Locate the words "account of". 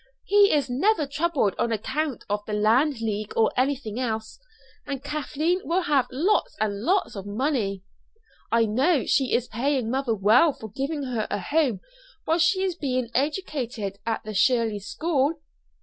1.71-2.43